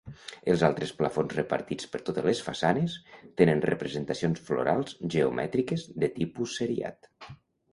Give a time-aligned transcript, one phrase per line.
[0.51, 2.95] Els altres plafons repartits per totes les façanes,
[3.41, 7.13] tenen representacions florals geomètriques de tipus seriat.